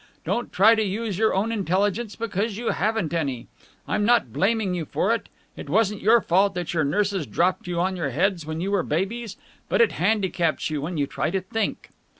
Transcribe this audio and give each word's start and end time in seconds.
Don't 0.25 0.51
try 0.51 0.73
to 0.73 0.81
use 0.83 1.19
your 1.19 1.35
own 1.35 1.51
intelligence, 1.51 2.15
because 2.15 2.57
you 2.57 2.69
haven't 2.71 3.13
any. 3.13 3.45
I'm 3.87 4.03
not 4.03 4.33
blaming 4.33 4.73
you 4.73 4.83
for 4.83 5.13
it. 5.13 5.29
It 5.55 5.69
wasn't 5.69 6.01
your 6.01 6.21
fault 6.21 6.55
that 6.55 6.73
your 6.73 6.83
nurses 6.83 7.27
dropped 7.27 7.67
you 7.67 7.79
on 7.79 7.95
your 7.95 8.09
heads 8.09 8.43
when 8.43 8.61
you 8.61 8.71
were 8.71 8.81
babies. 8.81 9.37
But 9.69 9.79
it 9.79 9.91
handicaps 9.91 10.71
you 10.71 10.81
when 10.81 10.97
you 10.97 11.05
try 11.05 11.29
to 11.29 11.39
think." 11.41 11.91